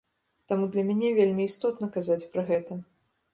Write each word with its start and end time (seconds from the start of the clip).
Таму 0.51 0.69
для 0.75 0.83
мяне 0.87 1.11
вельмі 1.19 1.45
істотна 1.49 1.91
казаць 1.99 2.19
пра 2.33 2.47
гэта. 2.49 2.81